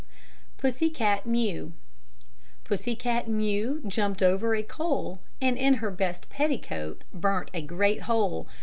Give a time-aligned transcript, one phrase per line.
[0.57, 1.73] PUSSY CAT MEW
[2.63, 8.01] Pussy cat Mew jumped over a coal, And in her best petticoat burnt a great
[8.01, 8.47] hole.